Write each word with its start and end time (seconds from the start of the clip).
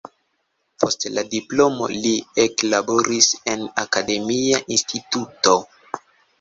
Post 0.83 1.05
la 1.17 1.23
diplomo 1.33 1.89
li 2.07 2.15
eklaboris 2.45 3.29
en 3.55 3.69
akademia 3.85 4.65
instituto. 4.79 5.59